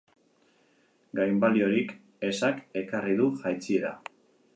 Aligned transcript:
Gainbaliorik 1.19 1.93
ezak 2.29 2.63
ekarri 2.81 3.15
du 3.21 3.29
jaitsiera. 3.43 3.93